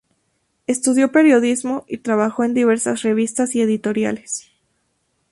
Estudió 0.65 1.11
periodismo 1.11 1.85
y 1.87 1.99
trabajó 1.99 2.43
en 2.43 2.55
diversas 2.55 3.03
revistas 3.03 3.53
y 3.55 3.61
editoriales. 3.61 4.49